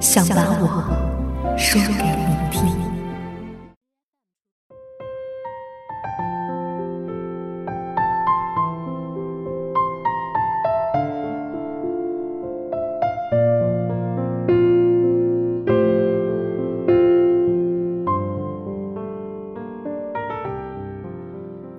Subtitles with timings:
[0.00, 2.74] 想把我说给你听。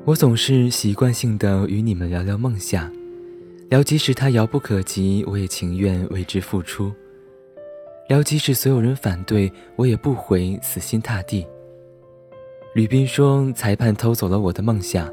[0.06, 2.92] 我总是习惯性的与你们聊聊梦想，
[3.70, 6.94] 聊即使它遥不可及，我也情愿为之付出。
[8.12, 11.48] 聊即使所有人反对，我也不会死心塌地。
[12.74, 15.10] 吕斌说：“裁判偷走了我的梦想，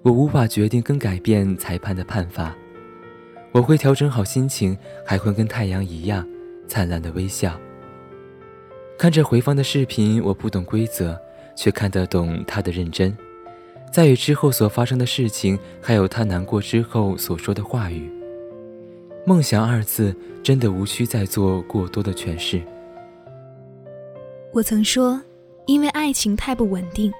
[0.00, 2.56] 我无法决定跟改变裁判的判罚。
[3.52, 4.74] 我会调整好心情，
[5.04, 6.26] 还会跟太阳一样
[6.66, 7.60] 灿烂的微笑。
[8.96, 11.20] 看着回放的视频，我不懂规则，
[11.54, 13.14] 却看得懂他的认真。
[13.92, 18.10] 在与之后所发生的事情，还有他难过之后所说的话语。”
[19.24, 22.60] 梦想二字真的无需再做过多的诠释。
[24.52, 25.20] 我曾说，
[25.66, 27.12] 因为爱情太不稳定，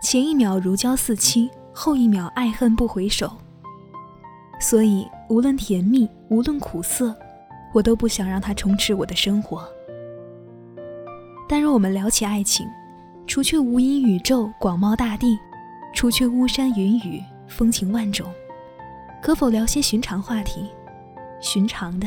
[0.00, 3.28] 前一秒如胶似漆，后一秒爱恨不回首，
[4.60, 7.12] 所以无论甜蜜，无论苦涩，
[7.74, 9.68] 我都不想让它充斥我的生活。
[11.48, 12.68] 但若我们聊起爱情，
[13.26, 15.36] 除却无垠宇宙广袤大地，
[15.92, 18.24] 除却巫山云雨风情万种，
[19.20, 20.68] 可否聊些寻常话题？
[21.40, 22.06] 寻常的，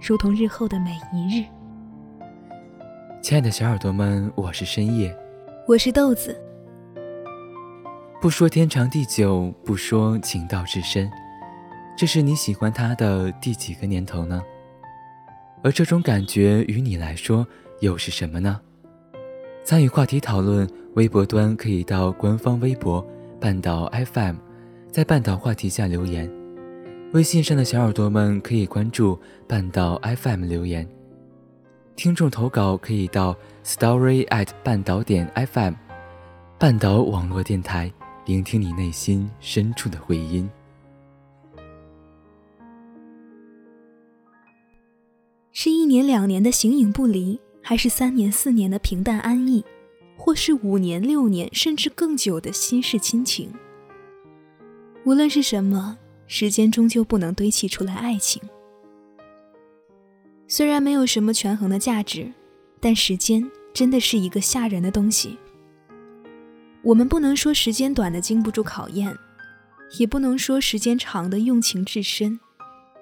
[0.00, 1.44] 如同日后的每一日。
[3.22, 5.14] 亲爱的小耳朵们，我是深夜，
[5.68, 6.34] 我是豆子。
[8.18, 11.10] 不说天长地久，不说情到至深，
[11.98, 14.42] 这是你喜欢他的第几个年头呢？
[15.62, 17.46] 而这种感觉于你来说
[17.80, 18.58] 又是什么呢？
[19.64, 23.06] 参与话题讨论，微博端可以到官方微博
[23.38, 24.36] “半岛 FM”，
[24.90, 26.30] 在半岛话题下留言。
[27.12, 30.86] 微信上的小耳朵们可以关注半岛 FM 留言，
[31.94, 33.34] 听众投稿可以到
[33.64, 35.72] story at 半岛点 FM，
[36.58, 37.90] 半岛网络电台，
[38.26, 40.50] 聆听你内心深处的回音。
[45.52, 49.64] 是一年两年的形影不离，还是三年四年的平淡安逸，
[50.18, 53.50] 或是五年六年甚至更久的心事亲情？
[55.06, 55.96] 无论是什么。
[56.26, 58.42] 时间终究不能堆砌出来爱情。
[60.48, 62.32] 虽然没有什么权衡的价值，
[62.80, 65.38] 但时间真的是一个吓人的东西。
[66.82, 69.16] 我们不能说时间短的经不住考验，
[69.98, 72.38] 也不能说时间长的用情至深。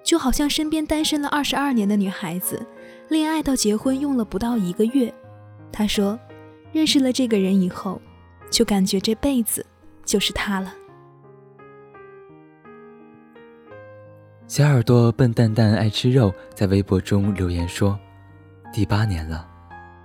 [0.03, 2.63] 就好像身边单身了二十二年的女孩子，
[3.09, 5.11] 恋爱到结婚用了不到一个月，
[5.71, 6.19] 她说，
[6.71, 7.99] 认识了这个人以后，
[8.51, 9.65] 就感觉这辈子
[10.03, 10.73] 就是他了。
[14.47, 17.99] 小耳朵笨蛋蛋爱吃肉，在微博中留言说
[18.71, 19.47] ：“第八年了，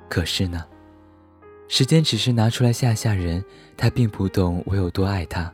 [0.08, 0.64] 可是呢，
[1.68, 3.44] 时间只是拿出来吓吓人，
[3.76, 5.52] 他并不懂我有多爱他。”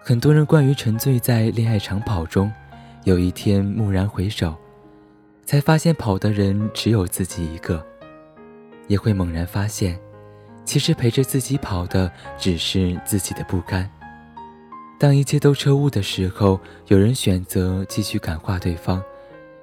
[0.00, 2.50] 很多人关于沉醉在恋爱长跑中，
[3.02, 4.54] 有一天蓦然回首，
[5.44, 7.84] 才发现跑的人只有自己一个，
[8.86, 9.98] 也会猛然发现，
[10.64, 13.90] 其实陪着自己跑的只是自己的不甘。
[14.98, 16.58] 当一切都彻悟的时候，
[16.88, 19.00] 有人选择继续感化对方，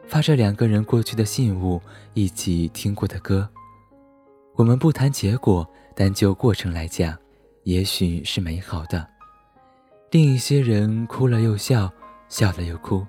[0.07, 1.81] 发着两个人过去的信物，
[2.13, 3.47] 一起听过的歌。
[4.55, 7.17] 我们不谈结果，但就过程来讲，
[7.63, 9.05] 也许是美好的。
[10.11, 11.91] 另一些人哭了又笑，
[12.29, 13.05] 笑了又哭，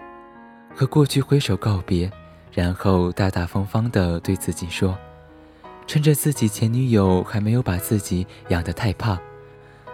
[0.75, 2.11] 和过去挥手告别，
[2.51, 4.99] 然后大大方方地对自己说
[5.87, 9.17] ：“趁着自己前女友还没有把自己养得太胖。”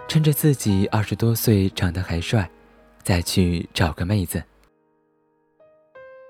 [0.07, 2.49] 趁着自己二十多岁长得还帅，
[3.01, 4.43] 再去找个妹子。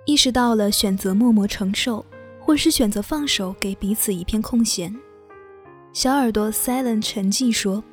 [0.06, 2.06] 意识到了选择默默承受，
[2.40, 4.94] 或是选择放手，给彼此一片空闲。
[5.92, 7.84] 小耳朵 Silent 沉寂说：“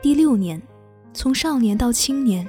[0.00, 0.60] 第六年，
[1.12, 2.46] 从少年到青年，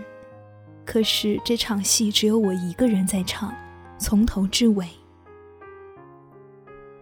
[0.85, 3.53] 可是这场戏只有我一个人在唱，
[3.97, 4.87] 从头至尾。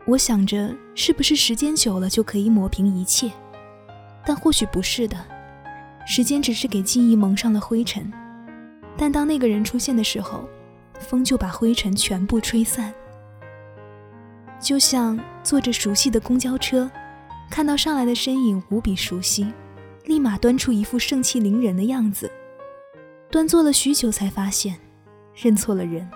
[0.05, 3.31] 我想着，是不是时间久了就可以抹平一切？
[4.25, 5.17] 但或许不是的，
[6.05, 8.11] 时间只是给记忆蒙上了灰尘。
[8.97, 10.47] 但当那个人出现的时候，
[10.99, 12.93] 风就把灰尘全部吹散，
[14.59, 16.89] 就像坐着熟悉的公交车。”
[17.49, 19.53] 看到上来的身影无比熟悉，
[20.05, 22.31] 立马端出一副盛气凌人的样子。
[23.29, 24.75] 端坐了许久，才发现
[25.35, 26.09] 认错了人。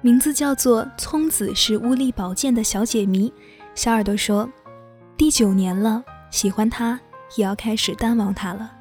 [0.00, 3.30] 名字叫做聪子，是乌力宝剑的小解谜。
[3.74, 4.48] 小耳朵说
[5.18, 6.98] ：“第九年了，喜欢他，
[7.34, 8.72] 也要开始淡忘他了。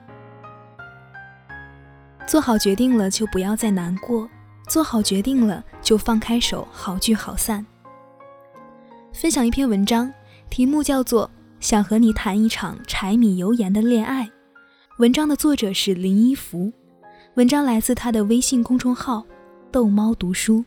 [2.28, 4.28] 做好决定了，就不要再难过；
[4.68, 7.66] 做好决定了，就放开手，好聚好散。”
[9.14, 10.14] 分享一篇文章。
[10.48, 14.30] 题目叫做“想和你谈一场柴米油盐的恋爱”，
[15.00, 16.72] 文章的作者是林一福，
[17.34, 19.26] 文章来自他的微信公众号
[19.72, 20.64] “逗猫读书”。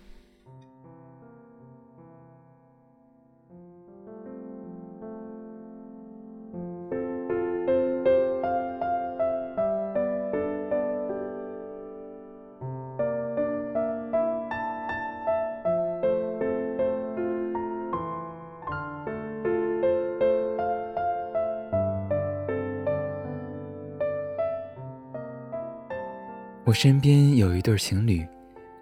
[26.69, 28.29] 我身边有一对情侣，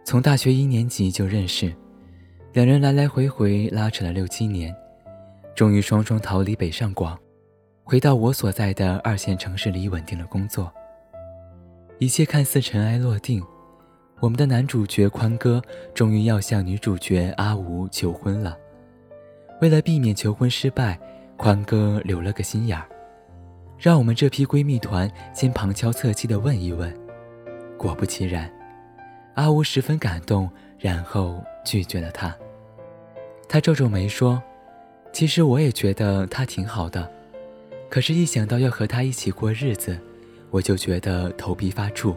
[0.02, 1.72] 从大学一年级就认识，
[2.52, 4.74] 两人来来回回拉扯了六七年，
[5.54, 7.16] 终于双双逃离北上广，
[7.84, 10.68] 回到我所在的二线城市里稳定了工作。
[12.00, 13.40] 一切看似尘埃落定，
[14.18, 15.62] 我们的男主角宽哥
[15.94, 18.58] 终于要向女主角阿吴求婚了。
[19.60, 20.98] 为了避免求婚失败，
[21.36, 22.88] 宽哥留了个心眼儿，
[23.78, 26.92] 让我们这批闺蜜团先旁敲侧击地问一问。
[27.76, 28.50] 果不其然，
[29.34, 32.34] 阿吴十分感动，然后拒绝了他。
[33.48, 34.42] 他皱皱眉说
[35.12, 37.08] ：“其实我也觉得他挺好的，
[37.88, 39.98] 可是，一想到要和他一起过日子，
[40.50, 42.16] 我就觉得头皮发怵。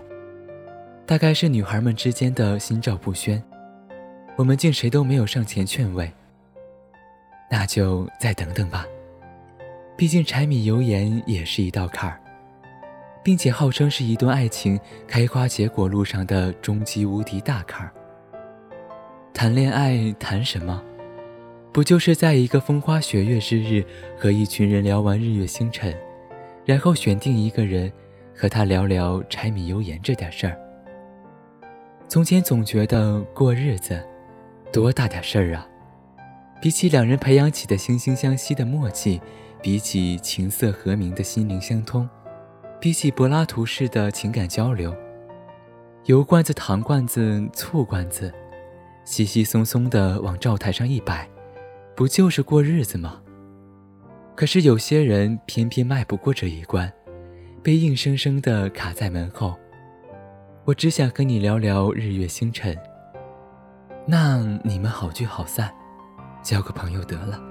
[1.06, 3.42] 大概是女孩们之间的心照不宣，
[4.36, 6.12] 我们竟谁都没有上前劝慰。
[7.52, 8.86] 那就再等等吧，
[9.98, 12.19] 毕竟柴米油盐也是一道坎儿。”
[13.24, 17.94] 并且号称是一段爱情开花结果路上的终极无敌大坎儿。
[19.34, 20.82] 谈恋爱谈什么？
[21.72, 23.86] 不就是在一个风花雪月之日，
[24.18, 25.96] 和一群人聊完日月星辰，
[26.66, 27.92] 然后选定一个人，
[28.36, 30.58] 和他聊聊柴米油盐这点事儿。
[32.08, 34.04] 从前总觉得过日子，
[34.74, 35.68] 多大点事儿啊！
[36.60, 39.22] 比起两人培养起的惺惺相惜的默契，
[39.62, 42.10] 比起琴瑟和鸣的心灵相通。
[42.80, 44.96] 比起柏拉图式的情感交流，
[46.06, 48.34] 油罐子、糖罐子、醋罐子，
[49.04, 51.30] 稀稀松松的往灶台上一摆，
[51.94, 53.22] 不就是过日子吗？
[54.34, 56.90] 可是有些人偏偏迈不过这一关，
[57.62, 59.54] 被硬生生的卡在门后。
[60.64, 62.78] 我只想和你聊聊日月星辰，
[64.06, 65.70] 那你们好聚好散，
[66.42, 67.49] 交个朋友得了。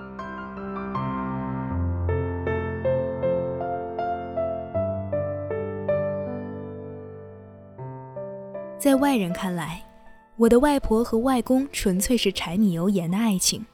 [8.78, 9.82] 在外人看来，
[10.36, 13.66] 我的外婆和外公纯粹是柴米油盐的爱情。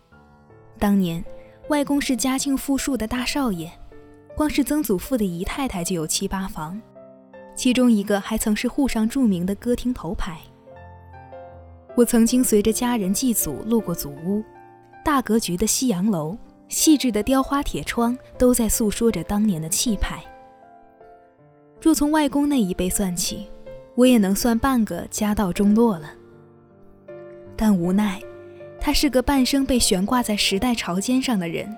[0.79, 1.23] 当年，
[1.69, 3.71] 外公是家境富庶的大少爷，
[4.35, 6.81] 光是曾祖父的姨太太就有七八房，
[7.55, 10.39] 其中一个还曾是沪上著名的歌厅头牌。
[11.95, 14.43] 我曾经随着家人祭祖路过祖屋，
[15.05, 16.35] 大格局的西洋楼，
[16.69, 20.25] 细致的雕花铁窗，都在诉说着当年的气派。
[21.79, 23.47] 若从外公那一辈算起，
[23.97, 26.11] 我也能算半个家道中落了，
[27.57, 28.21] 但无奈，
[28.81, 31.73] 他是个半生被悬挂在时代潮尖上的人。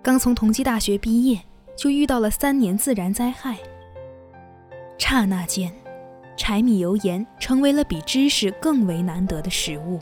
[0.00, 1.40] 刚从同济大学毕业，
[1.76, 3.58] 就遇到了三年自然灾害。
[4.96, 5.72] 刹那间，
[6.36, 9.98] 柴米油盐成为了比知识更为难得的食物。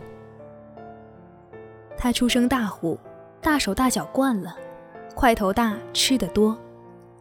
[1.96, 2.98] 他出生大户，
[3.40, 4.54] 大手大脚惯了，
[5.14, 6.58] 块头大，吃得多，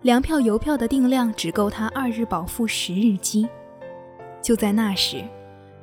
[0.01, 3.48] 粮票油票的定量只够他二日饱腹十日饥。
[4.41, 5.24] 就在那时，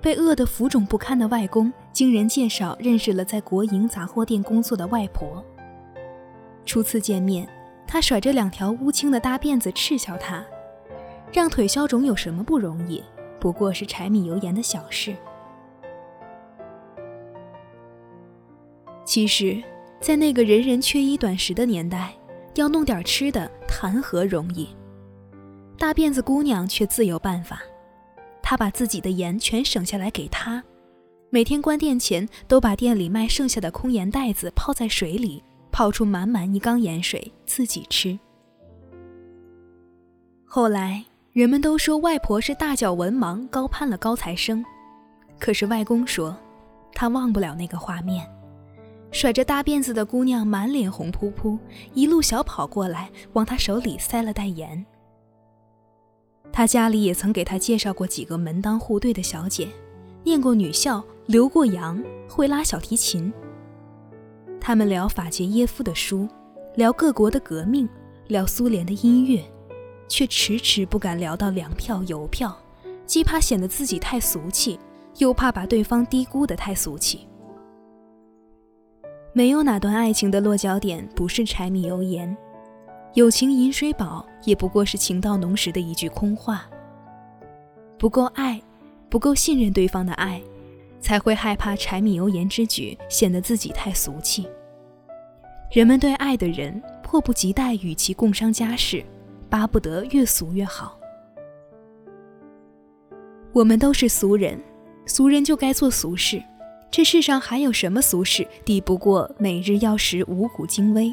[0.00, 5.44] 被饿得浮肿不堪的外公，经人介绍认识了在国营杂货店工作的外婆。
[6.64, 7.48] 初次见面，
[7.86, 10.44] 他甩着两条乌青的大辫子嗤笑他
[11.32, 13.02] ：“让腿消肿有什么不容易？
[13.40, 15.16] 不过是柴米油盐的小事。”
[19.04, 19.62] 其实，
[20.00, 22.12] 在那个人人缺衣短食的年代，
[22.56, 24.68] 要弄点吃的谈何容易？
[25.78, 27.62] 大辫子姑娘却自有办法，
[28.50, 30.64] 他把自己的盐全省下来给他，
[31.28, 38.18] 每天关店前都把店里卖剩下的空盐袋子泡在水里，泡出满满一缸盐水自己吃。
[40.46, 44.64] 后来人们都说外婆是大脚文盲高攀了高材生，
[45.38, 46.34] 可是外公说，
[46.94, 48.26] 他忘不了那个画面。
[49.12, 51.58] 甩着大辫子的姑娘满脸红扑扑，
[51.92, 54.86] 一路小跑过来，往他手里塞了袋盐。
[56.52, 59.68] 他家里也曾给他介绍过几个门当户对的小姐，
[60.24, 63.32] 念过女校，留过洋，会拉小提琴。
[64.60, 66.28] 他们聊法捷耶夫的书，
[66.74, 67.88] 聊各国的革命，
[68.26, 69.42] 聊苏联的音乐，
[70.08, 72.56] 却迟迟不敢聊到粮票、邮票，
[73.06, 74.78] 既怕显得自己太俗气，
[75.18, 77.26] 又怕把对方低估的太俗气。
[79.32, 82.36] 没有哪段爱情的落脚点不是柴米油盐，
[83.14, 86.68] 友情饮水饱也不过是情到浓时的一句空话。
[87.98, 88.60] 不够爱，
[89.08, 90.40] 不够信任对方的爱，
[91.00, 94.46] 才会害怕柴米油盐之举显得自己太俗气。
[95.72, 99.04] 人们对爱的人迫不及待与其共商家事，
[99.50, 100.96] 巴不得越俗越好。
[103.52, 104.60] 我们都是俗人，
[105.06, 106.40] 俗人就该做俗事。
[106.90, 111.12] 这世上还有什么俗事抵不过每日要食五谷精微？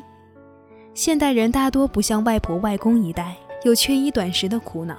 [0.95, 4.95] 现代人大多不像外婆外公一代有缺衣短食的苦恼。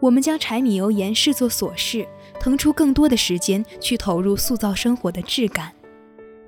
[0.00, 2.06] 我们将柴米油盐视作琐事，
[2.38, 5.72] 腾出更多的时间去投入塑造生活的质感。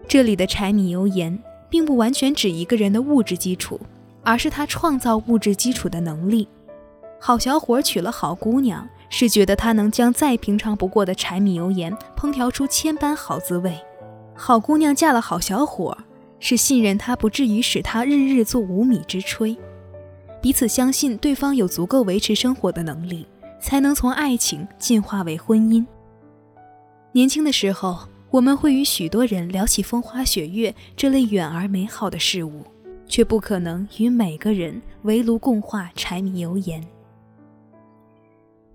[0.07, 3.81] 这里的柴米油盐，并不完全指一个人的物质基础，
[4.23, 6.47] 而是他创造物质基础的能力。
[7.19, 8.87] 好小伙娶了好姑娘。
[9.11, 13.79] 是觉得他能将再平常不过的柴米油盐烹调出千般好滋味，
[14.35, 15.97] 好姑娘嫁了好小伙，
[16.47, 19.57] 是信任他不至于使他日日做无米之炊，
[20.43, 23.27] 彼此相信对方有足够维持生活的能力，
[23.63, 25.83] 才能从爱情进化为婚姻。
[27.13, 32.63] 年轻的时候，我们会与许多人聊起风花雪月这类远而美好的事物，
[33.09, 36.87] 却不可能与每个人围炉共话柴米油盐。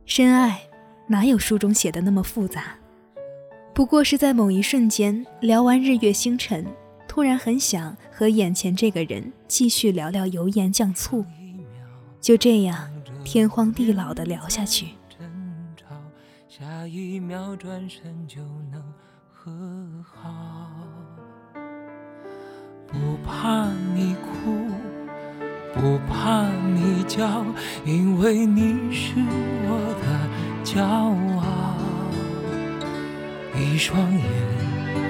[0.08, 0.60] 深爱，
[1.06, 2.76] 哪有书中写的那么复杂？
[3.76, 6.66] 不过是在某一瞬间聊完日月星辰，
[7.10, 11.26] 突然很想和眼前这个人继续聊聊油盐酱醋，
[12.22, 12.88] 就这样
[13.26, 14.90] 天荒地老的聊下去。
[16.48, 18.80] 下一秒转身就能
[19.34, 19.52] 和
[20.04, 20.70] 好，
[22.88, 24.68] 不怕你哭。
[25.74, 27.44] 不怕你叫，
[27.86, 30.06] 因为你是我的
[30.64, 31.76] 骄傲。
[33.58, 34.24] 一双眼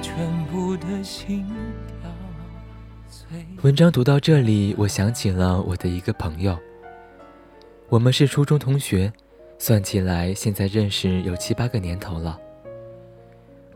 [0.00, 1.46] 全部的心
[2.00, 2.10] 跳
[3.62, 6.56] 文章读到这里，我想起了我的一个朋友。
[7.88, 9.12] 我们是初中同学，
[9.58, 12.38] 算起来现在认识有七八个年头了。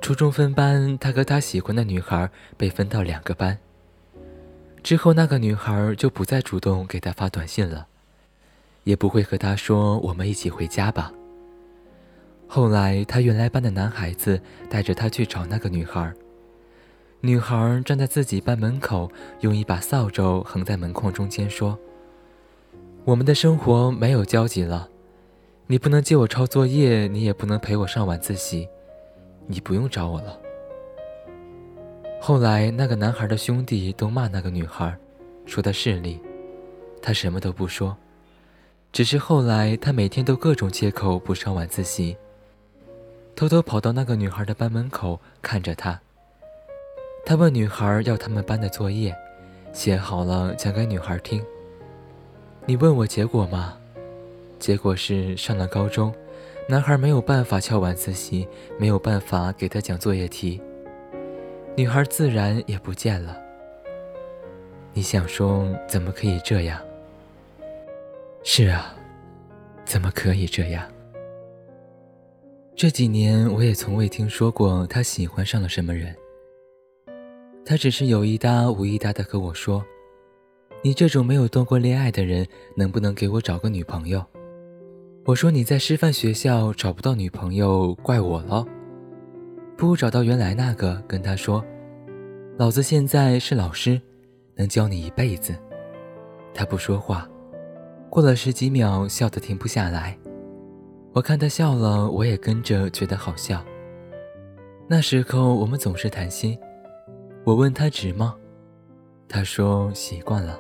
[0.01, 3.59] 初中分班，他和他喜欢的女孩被分到两个班。
[4.83, 7.87] 之后，那个女孩就不再主动给他发短信了，
[8.85, 11.13] 也不会和他说“我们一起回家吧”。
[12.53, 16.13] 后来，他原来班的男孩子带着他去找那个女孩。
[17.21, 21.79] 女孩站在自己班门口，用一把扫帚横在门框中间说
[23.07, 24.89] ：“我们的生活没有交集了，
[25.69, 28.69] 你不能借我抄作业，你也不能陪我上晚自习。”
[29.47, 30.37] 你不用找我了。
[32.21, 34.93] 后来，那个男孩的兄弟都骂那个女孩，
[35.47, 36.21] 说她势利。
[37.01, 37.97] 他什么都不说，
[38.91, 42.17] 只是后来他每天都各种借口不上晚自习，
[43.41, 45.99] 偷偷跑到那个女孩的班门口看着她。
[47.25, 49.17] 他问女孩要他们班的作业，
[49.73, 51.43] 写好了讲给女孩听，
[52.67, 53.79] 你问我结果吗？
[54.59, 56.15] 结果是上了高中，
[56.69, 58.47] 男孩没有办法翘晚自习，
[58.79, 60.61] 没有办法给他讲作业题，
[61.75, 63.41] 女孩自然也不见了。
[64.93, 66.79] 你想说怎么可以这样？
[68.43, 68.95] 是啊，
[69.87, 70.85] 怎么可以这样？
[72.81, 76.17] 这几年我也从未听说过他喜欢上了什么人。
[77.63, 79.85] 他只是有一搭无一搭的和我说
[80.83, 84.25] ：“你这种没有动过恋爱的人，能不能给我找个女朋友？”
[85.27, 88.67] 我说：“你在师范学校找不到女朋友，怪我喽。
[89.77, 91.63] 不如找到原来那个，跟他说，
[92.57, 94.01] 老子现在是老师，
[94.55, 95.55] 能教你一辈子。”
[96.55, 97.29] 他不说话，
[98.09, 100.17] 过了十几秒，笑得停不下来。
[101.13, 103.65] 我看他笑了，我也跟着觉得好笑。
[104.87, 106.57] 那时候我们总是谈心，
[107.45, 108.37] 我问他值吗？
[109.29, 110.59] 他说习惯了。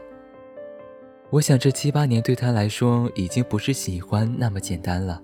[1.30, 5.22] 我想这七八年对他来说已经不是喜欢那么简单了。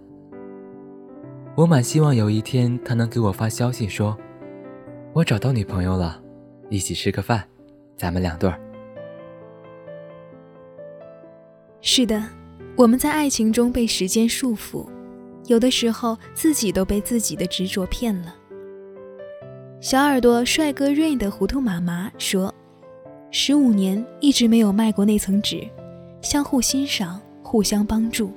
[1.57, 4.17] 我满希望有一天他能给我发消息说，
[5.13, 6.23] 我找到女朋友了，
[6.71, 7.43] 一起吃个饭，
[7.97, 8.61] 咱们两对儿。
[11.81, 12.23] 是的，
[12.77, 14.89] 我们在爱情中被时间束缚。
[15.47, 18.35] 有的时候，自己都被自己的执着骗了。
[19.81, 22.53] 小耳朵帅哥 Rain 的糊涂妈妈说
[23.31, 25.65] ：“十五年一直没有迈过那层纸，
[26.21, 28.33] 相互欣赏，互相帮助。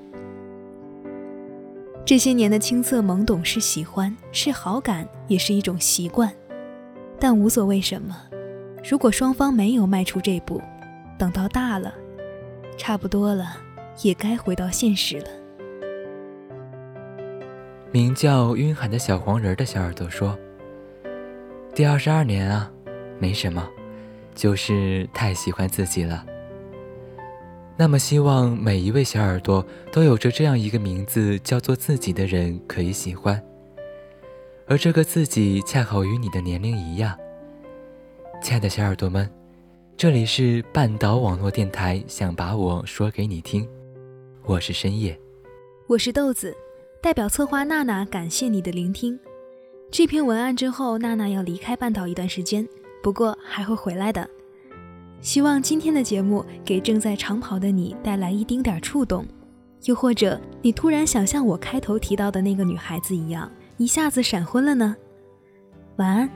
[2.05, 6.31] 这些年的青涩懵懂是喜欢，是好感，也是一种习惯。
[7.19, 8.15] 但无所谓什么，
[8.87, 10.61] 如果双方没有迈出这步，
[11.17, 11.93] 等到大了，
[12.77, 13.57] 差不多了，
[14.03, 15.27] 也该回到现实了。”
[17.91, 20.37] 名叫晕海的小黄人的小耳朵说
[21.73, 22.71] ：“第二十二年啊，
[23.17, 23.67] 没什么，
[24.35, 26.23] 就是太喜欢自己了。
[27.75, 33.43] 那么希望每一位小耳朵都有着这样一个名字，叫做自己的人可以喜欢，
[34.67, 37.17] 而这个自己恰好与你的年龄一样。
[38.39, 39.27] 亲爱的小耳朵们，
[39.97, 43.67] 这里是半岛网络电台，想把我说给你听，
[44.45, 45.19] 我是深夜，
[45.87, 46.55] 我是豆子。”
[47.01, 49.17] 代表策划娜娜感谢你的聆听。
[49.89, 52.67] 这篇文案之后，娜娜要离开半岛一段时间，
[53.01, 54.29] 不过还会回来的。
[55.21, 59.25] 希望今天的节目给正在长跑的你带来一丁点触动，
[59.85, 64.93] 又或者你突然想像我开头提到的那个女孩子一样，一下子闪婚了呢？
[65.95, 66.29] 晚安。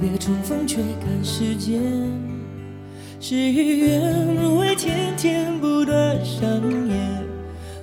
[0.00, 1.78] 别重逢却赶时间。
[3.20, 6.48] 事与愿违，天天不断上
[6.88, 7.22] 演，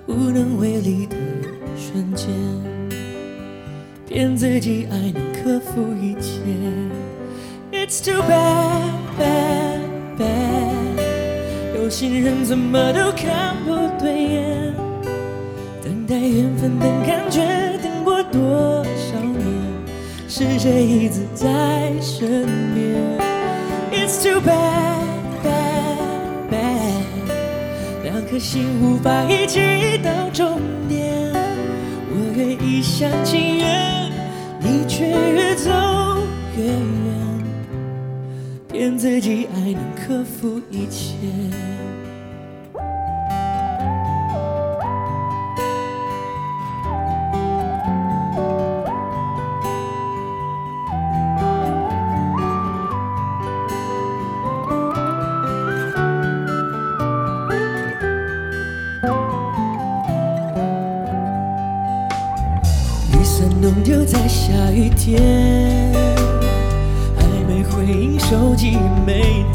[0.07, 1.15] 无能为力的
[1.77, 2.27] 瞬间。
[4.07, 6.41] 骗自己爱能克服一切
[7.71, 8.81] ，It's too bad
[9.19, 9.79] bad
[10.17, 10.97] bad。
[11.75, 14.73] 有心人怎么都看不对眼，
[15.83, 17.45] 等待缘分等感觉。
[18.29, 18.96] 多少年，
[20.37, 22.45] 是谁一直在身
[22.75, 22.93] 边
[23.91, 25.01] ？It's too bad,
[25.43, 28.03] bad, bad。
[28.03, 31.33] 两颗心无法一起到终点。
[32.11, 34.11] 我愿一厢情愿，
[34.59, 35.71] 你却越走
[36.55, 36.77] 越远。
[38.71, 41.15] 骗自己爱能克服一切。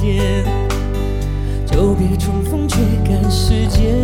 [0.02, 0.44] 点，
[1.64, 2.76] 就别重逢，却
[3.08, 3.94] 赶时间。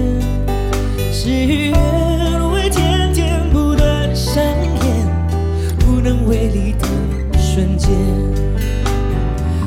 [1.13, 4.87] 事与愿违，天天不断上演，
[5.89, 6.87] 无能为力的
[7.37, 7.91] 瞬间，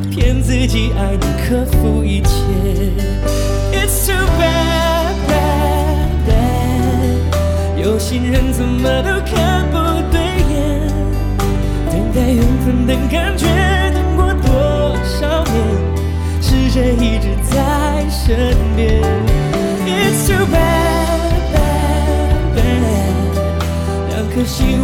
[0.09, 2.29] 骗自己爱能克服一切。
[3.73, 9.50] It's too bad, bad, bad，有心人怎么都看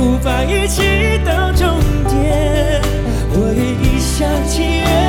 [0.07, 0.81] 无法一起
[1.25, 1.67] 到终
[2.07, 2.81] 点
[3.33, 5.06] 我愿一厢情愿